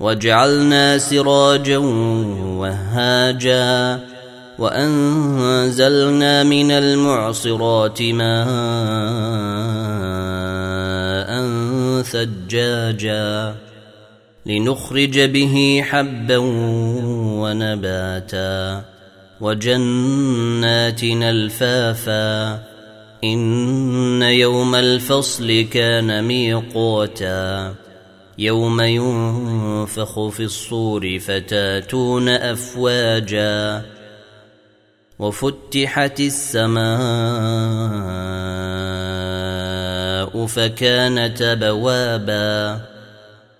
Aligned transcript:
وجعلنا 0.00 0.98
سراجا 0.98 1.78
وهاجا 2.58 4.00
وأنزلنا 4.58 6.42
من 6.42 6.70
المعصرات 6.70 8.02
ماء 8.02 8.38
ثجاجا 12.02 13.54
لنخرج 14.46 15.20
به 15.20 15.84
حبا 15.88 16.36
ونباتا 17.42 18.82
وجنات 19.40 21.02
الفافا 21.02 22.60
إن 23.24 24.22
يوم 24.22 24.74
الفصل 24.74 25.66
كان 25.72 26.24
ميقوتا 26.24 27.74
يوم 28.38 28.80
ينفخ 28.80 30.28
في 30.28 30.44
الصور 30.44 31.18
فتاتون 31.18 32.28
أفواجا 32.28 33.82
وفتحت 35.18 36.20
السماء 36.20 36.88
فكانت 40.46 41.42
بوابا 41.42 42.80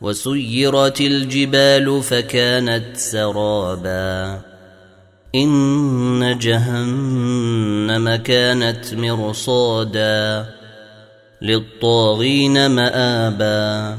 وسيرت 0.00 1.00
الجبال 1.00 2.02
فكانت 2.02 2.96
سرابا 2.96 4.40
إن 5.34 6.38
جهنم 6.38 8.16
كانت 8.16 8.94
مرصادا 8.94 10.46
للطاغين 11.42 12.66
مآبا 12.66 13.98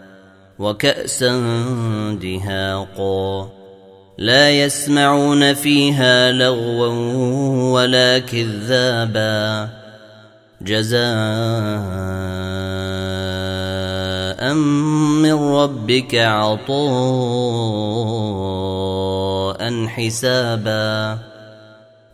وكأسا 0.61 1.31
دهاقا 2.21 3.49
لا 4.17 4.51
يسمعون 4.51 5.53
فيها 5.53 6.31
لغوا 6.31 6.87
ولا 7.73 8.19
كذابا. 8.19 9.69
جزاء 10.61 11.01
من 14.53 15.33
ربك 15.33 16.15
عطاء 16.15 16.81
حسابا. 19.87 21.30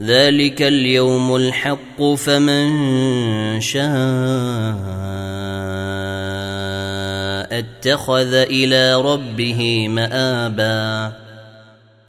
ذلك 0.00 0.62
اليوم 0.62 1.36
الحق 1.36 2.02
فمن 2.02 2.70
شاء 3.60 3.84
اتخذ 7.58 8.34
إلى 8.34 8.94
ربه 8.94 9.88
مآبا 9.88 11.12